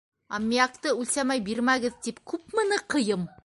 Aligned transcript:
Аммиакты 0.37 0.93
үлсәмәй 1.03 1.43
бирмәгеҙ 1.51 1.99
тип 2.07 2.25
күпме 2.33 2.69
ныҡыйым! 2.75 3.33